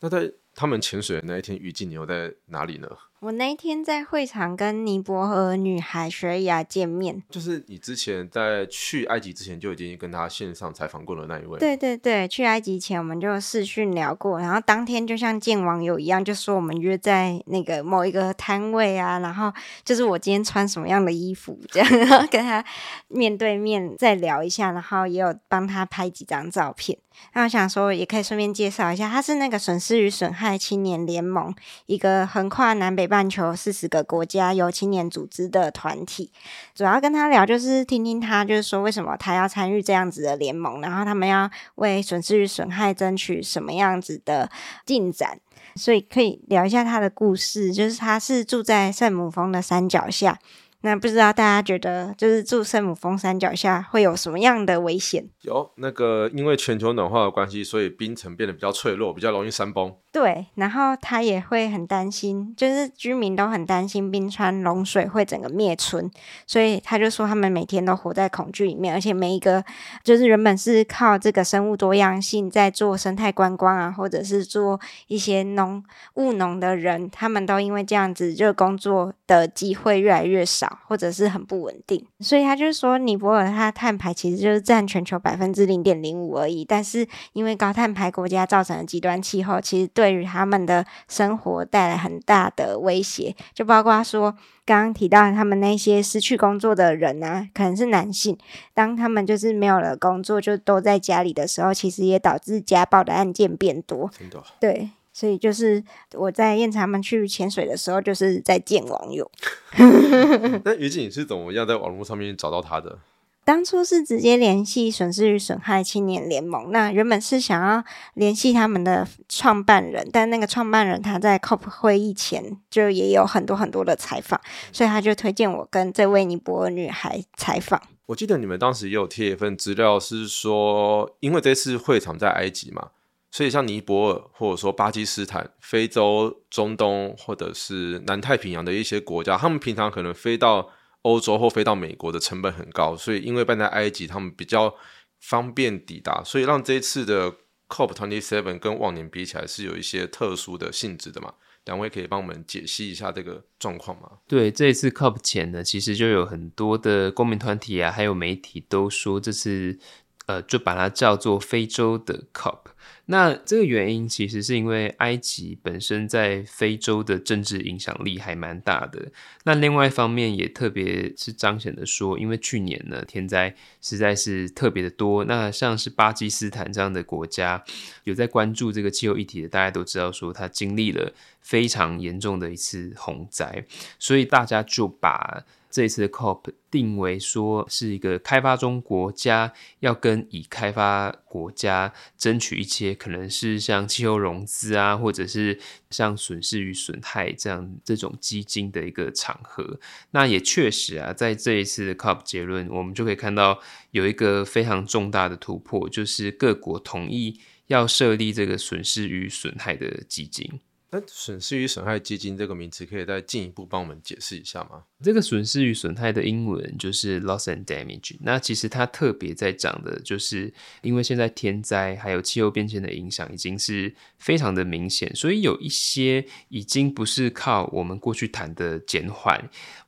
[0.00, 2.88] 那在他们潜水的那一天，雨季你又在哪里呢？
[3.20, 11.56] 我那一天在会场跟尼泊尔女孩雪雅见面，就是你之前在去埃及之前就已经跟她线上采访过的那一位。
[11.60, 19.52] 对对对，去埃及前我们就视讯聊过，然后当天就像见网友一样，就说我们约在那个某一个摊位啊，然后
[19.84, 22.64] 就是我今天穿什么样的衣服这样，然 后跟她
[23.06, 26.98] 面对面再聊一下，然后也有帮她拍几张照片。
[27.34, 31.54] 那我想说，也可以顺便介绍一下，他是那个损失与损害青年联盟，
[31.86, 36.30] 一个横跨南北半球四十个国家由青年组织的团体。
[36.74, 44.50] 主要跟他聊，就是听听他，就是说为什么他要参与这样子的联盟，然后他们要为损失与损害争取什么样子的
[44.84, 45.38] 进展。
[45.74, 50.38] 所以可以聊一下他的故事，就是他是住在圣母峰的山脚下。
[50.82, 55.28] 那不知道大家觉得，就是住圣母峰山脚下会有什么样的危险？
[55.42, 59.94] 有那个，因为全球暖化的关系，所以冰层变得比较脆弱，比较容易山崩。
[60.12, 66.10] 对，然后他也会很担心，就是居民都很担心冰川融水会整个灭村，
[66.46, 69.64] 所以他就说他们每天都活在恐惧里面，而且每一个
[70.04, 75.82] 就是原本是靠这个生物多样性在做生态观光啊，或者是做一些农
[76.16, 94.32] 务农的人，他们都因为这样子，就工作的机会越来越少，或者是很不稳定，所以他就说，尼泊尔它碳排其实就是占全球百分之零点零五而已，但是因为高碳排国家造成的极端气候，其实对对于他们的生活带来很大的威胁，就包括说
[94.66, 98.36] 刚刚提到他们那些失去工作的人啊，可能是男性，
[98.74, 104.10] 当他们就是没有了工作，就都在家里的时候，其实也导致家暴的案件变多。
[104.18, 104.42] 真的？
[104.58, 105.80] 对，所以就是
[106.14, 109.30] 我在燕他们去潜水的时候，就是在见网友。
[110.64, 112.98] 那于静你是怎么样在网络上面找到他的？
[113.44, 117.82] 当初是直接联系损失与损害青年联盟，那原本是想要
[118.14, 127.82] 联系他们的创办人，但那个创办人他在 COP 会议前就也有很多很多的采访，所以他就推荐我跟这位尼泊尔女孩采访。
[128.06, 132.90] 我记得你们当时也有贴一份资料，是说因为这次会场在埃及嘛，
[133.32, 140.70] 所以像尼泊尔或者说巴基斯坦、非洲、中东或者是南太平洋的一些国家，他们平常可能飞到。
[141.02, 144.74] 欧洲或飞到美国的成本很高，所以因为办在埃及，他们比较
[145.20, 147.30] 方便抵达，所以让这一次的
[147.68, 151.34] COP twenty seven 跟往年比起来是有一些特殊的性质的嘛？
[151.64, 154.08] 两位可以帮我们解析一下这个状况吗？
[154.26, 159.78] 对，这一次 COP 前呢，其实就有很多的公民团体啊，还有媒体都说这次
[160.26, 162.71] 呃，就把它叫做非洲的 COP。
[163.06, 169.10] 那这个原因其实是因为埃及本身在非洲的政治影响力还蛮大的。
[169.44, 175.24] 那另外一方面也特别是彰显的说，因为去年呢天灾实在是特别的多。
[175.24, 177.62] 那像是巴基斯坦这样的国家，
[178.04, 183.64] 有在关注这个气候议题的，大家都知道说它经历了非常严重的一次洪灾，
[183.98, 185.44] 所以大家就把。
[185.72, 195.58] 这一次的 COP 定为说是一个开发中国家要跟已开发国家争取一些可能是像气候融资啊，或者是
[195.90, 199.78] 像损失与损害这样这种基金的一个场合。
[200.12, 210.60] 那也确实啊，在这一次的 COP 结论，我们就可以看到有一个非常重大的突破，就是各国同意要设立这个损失与损害的基金。
[210.94, 214.82] 那损失与损害基金这个名词，可以再进一步帮我们解释一下吗？
[215.02, 218.18] 这个损失与损害的英文就是 loss and damage。
[218.20, 220.52] 那其实它特别在讲的，就是
[220.82, 229.42] 因为现在天灾还有气候变迁的影响已经是非常的明显，所以有一些已经不是靠我们过去谈的减缓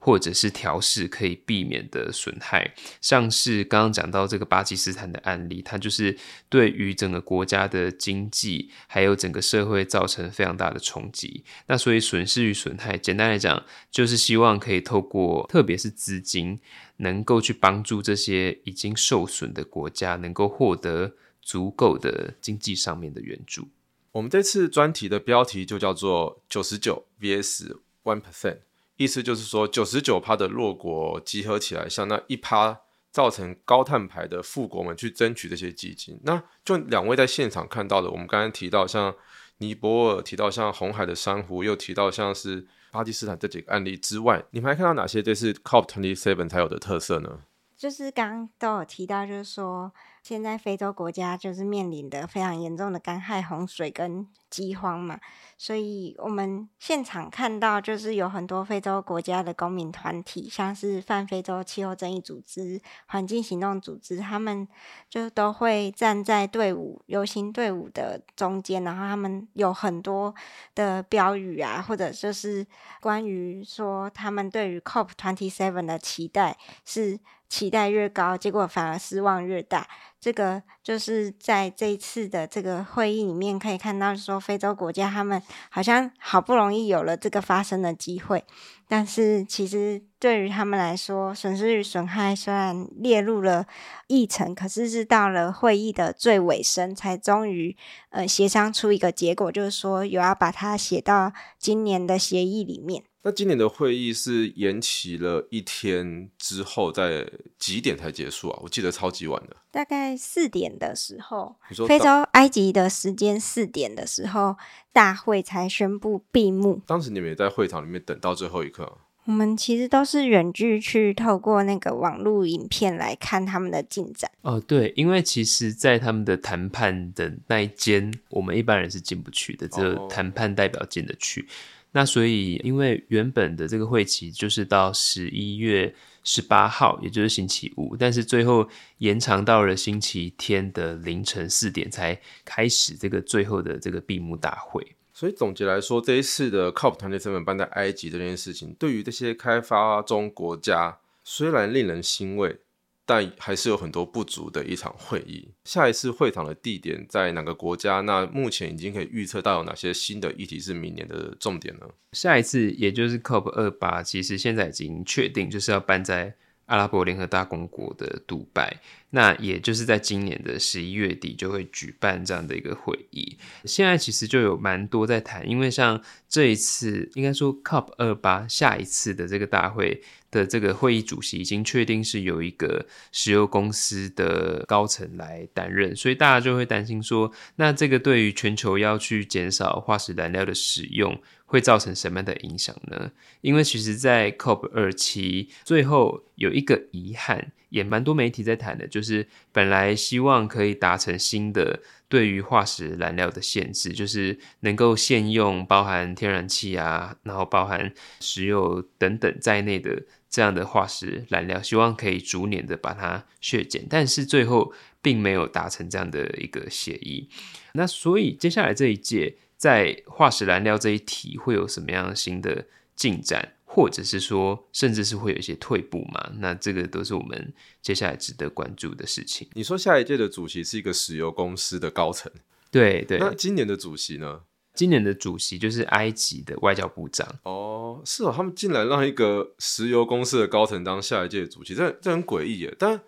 [0.04, 6.14] 或者是调试可以避免的损害，像是刚刚讲到这个巴基斯坦的案例，它就是
[6.50, 11.42] 对于整个国家的经济还有整个社会造成非常大的冲击。
[11.68, 16.60] 那所以损失与损害，简单来讲，就是希望可以透过特别是资金，
[16.98, 23.68] 能够去帮助这些已经受损的国家，能够获得足够的经济上面的援助。
[24.12, 28.58] 我们这次专题的标题就叫做“九十九 vs one percent”，
[28.96, 32.80] 意思就是说，九十九趴的弱国集合起来，向那一趴
[33.10, 36.20] 造成高碳排的富国们去争取这些基金。
[36.24, 39.14] 那就两位在现场看到的，我们刚刚提到像
[39.58, 42.66] 尼泊尔，提到像红海的珊瑚，又提到像是。
[42.94, 47.40] 巴基斯坦这几个案例之外，你们还看到哪些这是 COP twenty seven 才有的特色呢？
[47.84, 49.92] 就是刚刚都有提到，就是说。
[50.22, 55.20] 现在非洲国家就是面临的非常严重的干旱、洪水跟饥荒嘛，
[55.58, 64.66] 所以我们现场看到就是有很多非洲国家的公民团体，像是泛非洲气候正义组织、环境行动组织，他们
[65.10, 70.34] 就都会站在队伍游行队伍的中间，然后他们有很多
[70.74, 72.66] 的标语啊，或者就是
[73.02, 77.20] 关于说他们对于 COP twenty seven 的期待是。
[77.54, 79.86] 期待越高，结果反而失望越大。
[80.18, 85.40] 这个就是在这一次的这个会议里面可以看到，说非洲国家他们
[85.70, 88.42] 好像好不容易有了这个发声的机会，
[88.88, 93.66] 但是其实对于他们来说，损失与损害虽然列入了
[94.08, 97.76] 议程，可是是到了会议的最尾声才终于
[98.10, 103.04] 呃协商出一个结果，就是说有要把它写到今年的协议里面。
[103.26, 107.26] 那今年的会议是延期了一天之后，在
[107.58, 108.60] 几点才结束啊？
[108.62, 111.56] 我记得超级晚的，大概四点的时候，
[111.88, 114.56] 非洲埃及的时间四点的时候，
[114.92, 116.82] 大会才宣布闭幕。
[116.86, 118.98] 当时你们也在会场里面等到最后一刻。
[119.24, 124.30] 我们其实都是远距去透过那个网络影片来看他们的进展。
[124.42, 131.48] 哦，对，因为其实，在他们的谈判的那一间，我们一般人是进不去的，只有谈判代表进得去。
[131.96, 144.84] 那所以，因为原本的这个会期就是到十一月十八号，也就是星期五，但是最后延长到了星期天的凌晨四点才开始这个最后的这个闭幕大会。
[145.12, 152.58] 所以总结来说，这一次的 COP 团队成本办在埃及这件事情，对于这些开发中国家，虽然令人欣慰。
[153.06, 155.48] 但还是有很多不足的一场会议。
[155.64, 158.00] 下一次会场的地点在哪个国家？
[158.00, 161.86] 那目前已经可以预测到有哪些新的议题是明年的重点呢？
[162.12, 166.34] 下一次也就是 COP 二八，其实现在已经确定就是要办在
[166.66, 168.80] 阿拉伯联合大公国的杜拜。
[169.10, 173.36] 那也就是在今年的十一月底就会举办这样的一个会议。
[173.64, 180.02] 现在其实就有蛮多在谈，因为像这一次应该说 COP 二八下一次的这个大会。
[180.34, 191.16] 的这个会议主席已经确定是由一个石油公司的高层来担任，所以大家就会担心说，那这个对于全球要去减少化石燃料的使用
[191.54, 193.12] 会造成什么样的影响呢？
[193.40, 210.02] 因为其实，在 COP 二期最后有一个遗憾，也蛮多媒体在谈的，就是本来希望可以达成新的对于化石燃料的限制，就是能够限用包含天然气啊，然后包含石油等等在内的。
[210.34, 217.28] 这样的化石燃料，希望可以逐年的把它削减，但是最后并没有达成这样的一个协议。
[217.74, 223.54] 那所以接下来这一届在化石燃料这一题会有什么样新的进展？
[223.64, 226.32] 或者是说，甚至是会有一些退步嘛？
[226.36, 227.50] 那这个都是我们
[227.80, 229.48] 接下来值得关注的事情。
[229.54, 232.30] 你说下一届的主席是一个石油公司的高层，
[232.70, 233.16] 对对。
[233.18, 234.42] 那今年的主席呢？
[234.74, 237.26] 今年的主席就是埃及的外交部长。
[237.44, 242.76] 哦，是哦，他们竟然让一个石油公司的高层当下一届的主席，这这很诡异耶。
[242.78, 243.00] 但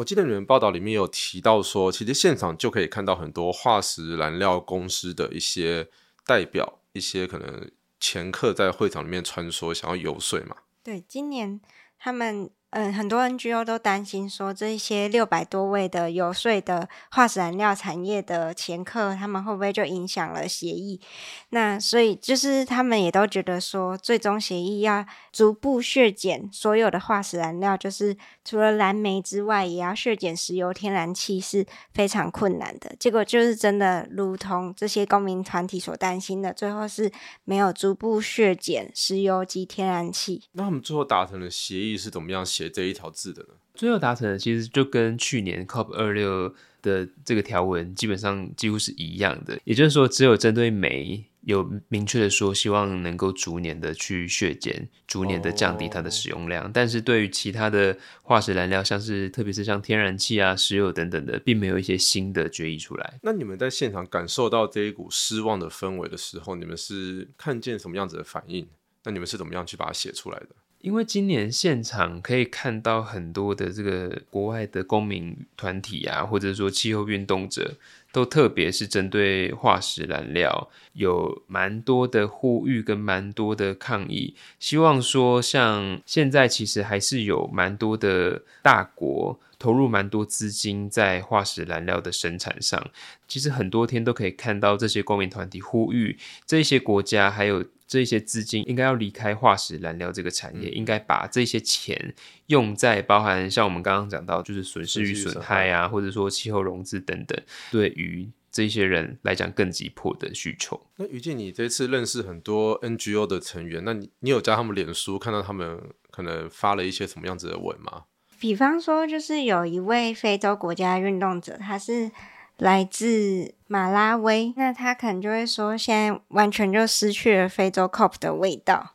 [0.00, 5.88] 我记得你们报道里面有提到说，其实现场就可以看到很多化石燃料公司的一些
[6.24, 7.70] 代表，一些可能
[8.00, 10.56] 前客在会场里面穿梭，想要游说嘛。
[10.82, 11.60] 对，今年
[11.98, 12.50] 他们。
[12.72, 21.00] 嗯，很多 NGO 都担心说，这些六百多位的游说的化石燃料产业的前客，他们会不会就影响了协议？
[21.48, 31.64] 那所以就是他们也都觉得说，最终协议要逐步削减所有的化石燃料，就是除了蓝煤之外，也要削减石油、天然气是
[31.94, 32.94] 非常困难的。
[32.98, 37.10] 结果就是真的，如同这些公民团体所担心的，最后是
[37.44, 40.42] 没有逐步削减石油及天然气。
[40.52, 42.44] 那我们最后达成的协议是怎么样？
[42.44, 43.54] 写这一条字的呢？
[43.80, 56.70] 最后达成的其实就跟去年 COP 二六的这个条文基本上几乎是一样的，也就是说，只有针对煤有明确的说，希望能够逐年的去削减，逐年的降低它的使用量。
[56.70, 63.18] 但是对于其他的化石燃料，像是特别是像天然气啊、石油等等的，并没有一些新的决议出来。
[63.22, 68.68] 那你们在现场感受到这一股失望的氛围的时候，你们是看见什么样子的反应？
[69.04, 70.48] 那你们是怎么样去把它写出来的？
[70.80, 77.76] 因为今年现场可以看到很多的这个国外的公民团体啊，或者说气候运动者，
[78.10, 92.90] 都特别是针对化石燃料有蛮多的呼吁跟蛮多的抗议，希望说像现在其实还是有蛮多的大国投入蛮多资金在化石燃料的生产上，
[93.28, 96.16] 其实很多天都可以看到这些公民团体呼吁
[96.46, 97.62] 这些国家还有。
[97.90, 102.14] 这些资金应该要离开化石燃料这个产业，应该把这些钱
[102.46, 107.36] 用在包含像我们刚刚讲到，就是损失与损害啊，或者说气候融资等等，
[107.72, 110.80] 对于这些人来讲更急迫的需求。
[110.98, 115.82] 那于静，你这次认识很多 NGO 的成员，那你你有加他们脸书，看到他们
[116.12, 118.04] 可能发了一些什么样子的文吗？
[118.38, 122.12] 比方说，就是有一位非洲国家运动者，他是。
[122.60, 128.90] 来自马拉维，那他可能就会说，现在完全就失去了非洲 COP 的味道，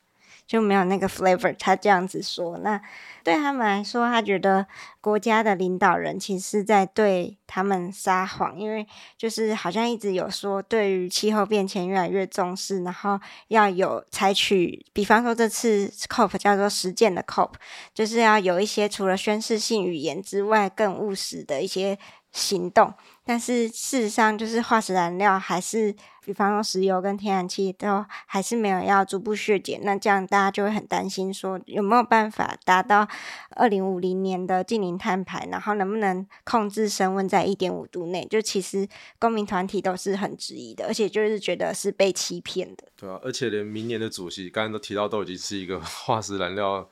[0.46, 1.56] 就没有那个 flavor。
[1.58, 2.80] 他这样子说，那
[3.24, 4.68] 对他们来说，他觉得
[5.02, 8.86] 国家的领导人其实在对他们撒谎，因为
[9.18, 17.54] 就是好像一直有说，对于气候变迁越来越重视，然后要有采取，比方说这次 COP 叫做实践的 COP，
[17.96, 21.98] 就是要有一些除了宣誓性语言之外，更务实的一些。
[22.36, 33.08] 行动，但是事实上就是化石燃料还是，比方说石油跟天然气都还是没有要逐步削减，那这样大家就会很担心，说有没有办法达到
[33.52, 38.28] 二零五零年的近零碳排，然后能不能控制升温在一点五度内？
[38.30, 38.86] 就其实
[39.18, 42.84] 公民团体都是很质疑的，而且就是觉得是被欺骗的。
[42.98, 46.86] 对啊，而且连明年的主席刚刚都提到，都已经是一个 化石燃料。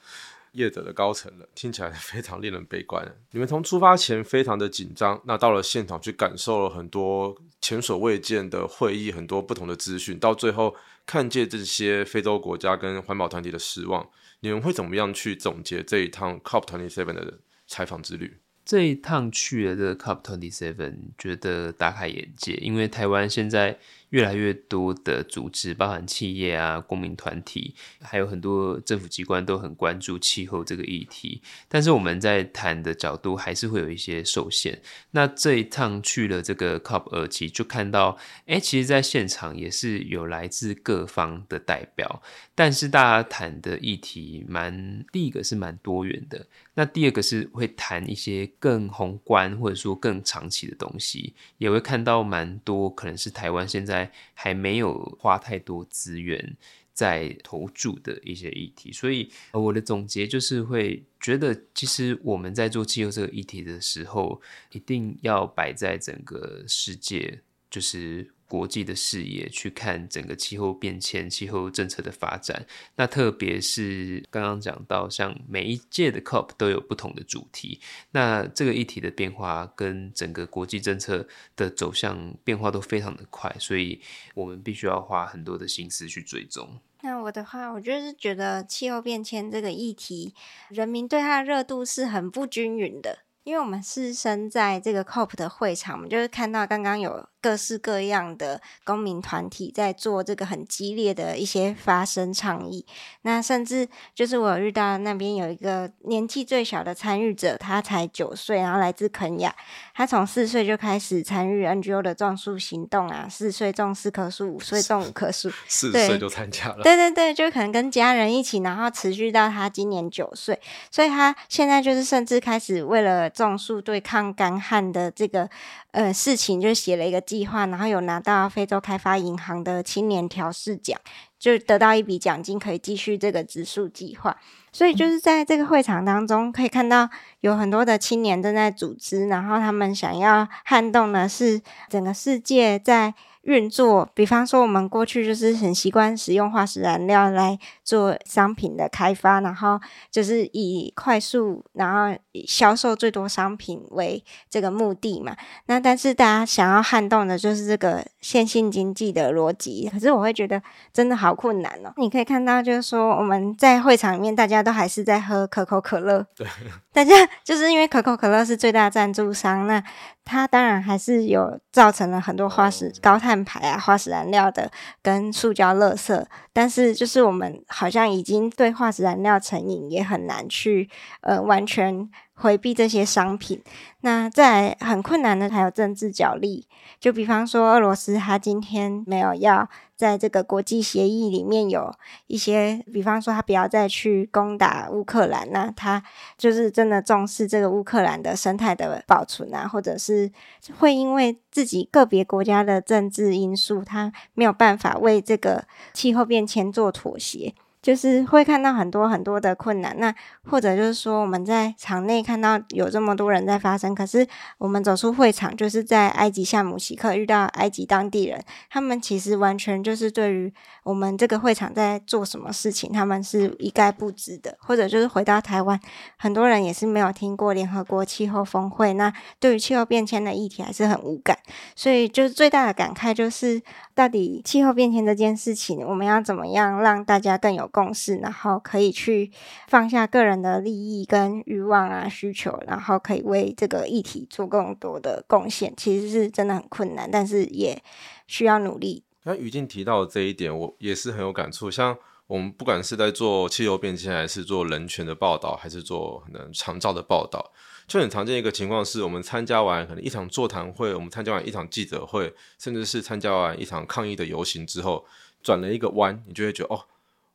[0.53, 3.05] 业者的高层了，听起来 非常令人悲观。
[3.31, 10.75] 你们从出发前非常的紧张，那到了现场去感受了很多前所未见的会议，很多不同的资讯，到最后
[11.05, 18.37] 看见这些非洲国家跟环保团体的失望，你们会怎么样去总结这一趟 COP twenty seven 的采访之旅？
[18.65, 23.77] 这一趟去了这个 COP twenty seven，觉得大开眼界，因为台湾现在。
[24.13, 31.41] 越来越多的组织，包含企业啊、公民团体，还有很多政府机关都很关注气候这个议题。
[31.67, 34.79] 但是我们在谈的角度还是会有一些受限。
[35.11, 42.21] 那这一趟去了这个 COP 二期，就看到，哎，其实，在现场也是有来自各方的代表，
[42.53, 46.45] 但是大家谈的议题蛮，第一个是蛮多元的，
[46.75, 54.02] 那第二个是会谈一些更宏观或者说更长期的东西，也会看到蛮多可能是台湾现在。
[54.33, 56.55] 还没有花太多资源
[56.93, 64.41] 在投注的一些议题，所以我的总结就是会觉得，其实我们在做气候这个议题的时候，
[64.71, 68.32] 一定要摆在整个世界，就是。
[68.47, 72.65] 国际的视野去看整个气候变迁、气候政策的发展，
[72.95, 77.79] 那特别是刚刚讲到，像每一届的 COP 都有不同的主题，
[78.11, 84.01] 那这个议题的变化跟整个国际政策的走向变化都非常的快，所以
[84.35, 86.79] 我们必须要花很多的心思去追踪。
[87.01, 90.33] 那我的话，我就是觉得气候变迁这个议题，
[90.69, 93.19] 人民对它的热度是很不均匀的。
[93.43, 102.85] 因为我们是身在这个 COP 的会场，我们就是看到刚刚有各式各样的公民团体在做这个很激烈的一些发声倡议。
[103.23, 103.85] 那甚至
[104.15, 109.53] 就是我遇到那边有一个年纪最小的参与者，他才九岁，然后来自肯亚，
[109.93, 120.57] 他从四岁就开始参与 NGO 的种树行动啊，四岁种四棵树，五岁种五棵树， 四对岁就参加了，对对对，就可能跟家人一起，然后持续到他今年九岁，
[120.89, 125.49] 所以他现在就是甚至开始为了种树对抗干旱的这个
[125.91, 130.99] 呃事情，就写了一个计划，然后有拿到非洲开发银行的青年调试奖，
[131.39, 134.37] 就得到一笔奖金，可以继续这个植树计划。
[134.71, 137.09] 所以就是在这个会场当中，可以看到
[137.41, 143.13] 有很多的青年正在组织，然后他们想要撼动的是整个世界在。
[143.43, 149.79] 运作，比方说我们过去就是很习惯使用化石燃料来做商品的开发，然后
[150.11, 152.17] 就是以快速然后
[152.47, 155.35] 销售最多商品为这个目的嘛。
[155.65, 160.61] 那但是大家想要撼动的就是这个线性经济的逻辑，可是我会觉得
[160.93, 161.93] 真的好困难哦。
[161.97, 166.47] 你可以看到，就是说我们在会场里面，大家都还是在喝可口可乐，对，
[166.93, 167.13] 大家
[167.43, 169.83] 就是因为可口可乐是最大赞助商，那。
[170.25, 174.71] 它当然还是有造成了很多化石高碳排啊、化石燃料的
[175.01, 180.87] 跟塑胶垃圾，但是就是我们好像已经对化石燃料成瘾，也很难去
[181.21, 183.61] 呃完全回避这些商品。
[184.01, 186.67] 那在很困难的还有政治角力，
[186.99, 189.69] 就比方说俄罗斯，他今天没有要。
[189.95, 191.93] 在这个国际协议里面有
[192.27, 196.03] 一些，比方说他不要再去攻打乌克兰，那他
[196.37, 200.29] 就是真的重视这个乌克兰的生态的保存啊，或者是
[200.77, 205.63] 会因为自己个别国家的政治因素，他没有办法为这个
[205.93, 207.53] 气候变迁做妥协。
[207.83, 210.15] 就是会看到很多很多的困难，那
[210.49, 214.25] 或者就是说我们在场内看到有这么多人在发生，可是
[214.57, 220.51] 我们走出会场，就是在埃及夏姆西克遇到埃及当地人，他们其实完全就是对于
[220.83, 225.77] 我们这个会场在做什么事情，他们是一概不知的，或者就是回到台湾，
[226.17, 229.11] 很多人也是没有听过联合国气候峰会，那
[229.41, 231.37] 对于气候变迁的议题还是很无感，
[231.75, 233.61] 所以就是最大的感慨就是，
[233.93, 237.69] 到底气候变迁这件事情，我们要怎么样让大家更有。
[237.73, 239.31] 共识，然后可以去
[239.67, 245.73] 放下个人的利益跟欲望啊需求，然后可以为这个议题做更多的贡献。
[245.75, 247.81] 其实是真的很困难，但是也
[248.27, 249.03] 需要努力。
[249.23, 251.71] 那于静提到的这一点，我也是很有感触。
[251.71, 251.97] 像
[252.27, 257.51] 我们不管是在做气候变迁，还是做人权的报道，还是做可能长照的报道，
[257.87, 265.05] 就很常见一个情况是，我们参加完可能一场座谈会，我们参加完一场记者会，甚至是参加完一场抗议的游行之后，
[265.41, 266.85] 转了一个弯，你就会觉得哦。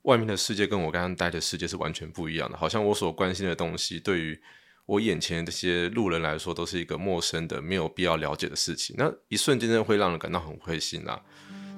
[0.08, 4.40] 外面的世界跟我刚刚待的世界是完全不一样的，好像我所关心的东西，对于
[4.86, 8.96] 我眼前这些路人来说，都是一个陌生的、没有必要了解的事情。
[8.98, 11.20] 那一瞬间，真的会让人感到很灰心啦。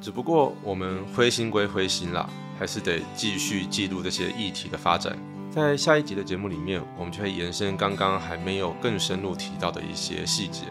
[0.00, 5.18] 只不过我们灰心归灰心啦，还是得继续记录这些议题的发展。
[5.50, 10.66] 在下一集的节目里面，我们就会延伸刚刚还没有更深入提到的一些细节，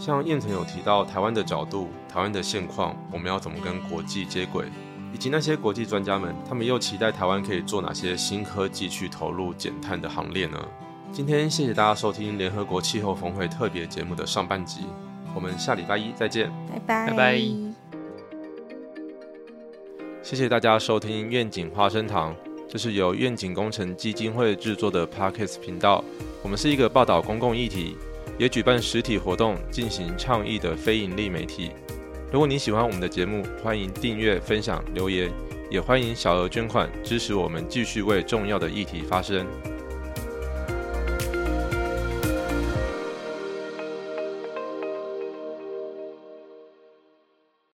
[0.00, 4.66] 像燕城有提到台湾的角度、台湾的现况，我们要怎么跟国际接轨。
[5.14, 10.58] 以及那些国际专家们，他们又期待台湾可以做哪些新科技去投入减碳的行列呢？
[11.12, 14.80] 今天谢谢大家收听联合国气候峰会特别节目的上半集，
[15.32, 17.40] 我们下礼拜一再见，拜拜拜拜。
[20.20, 22.34] 谢谢大家收听愿景花生堂，
[22.68, 26.02] 这是由愿景工程基金会制作的 Parkes 频道，
[26.42, 27.96] 我们是一个报道公共议题，
[28.36, 31.70] 也举办实体活动进行倡议的非营利媒体。
[32.34, 35.30] 如果你喜欢我们的节目，欢迎订阅、分享、留言，
[35.70, 39.46] 也欢迎小额捐款支持我们，继续为重要的议题发声。